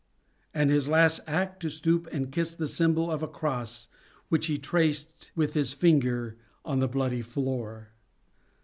and 0.51 0.71
his 0.71 0.87
last 0.89 1.19
act, 1.27 1.59
to 1.61 1.69
stoop 1.69 2.07
and 2.11 2.31
kiss 2.31 2.55
the 2.55 2.67
symbol 2.67 3.11
of 3.11 3.21
a 3.21 3.27
cross 3.27 3.87
which 4.29 4.47
he 4.47 4.57
traced 4.57 5.29
with 5.35 5.53
his 5.53 5.73
finger 5.73 6.39
on 6.65 6.79
the 6.79 6.87
bloody 6.87 7.21
floor. 7.21 7.91